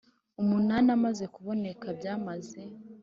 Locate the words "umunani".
0.41-0.89